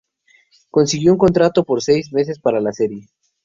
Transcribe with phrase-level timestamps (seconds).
[0.71, 3.05] Consiguió un contrato por seis meses para la serie.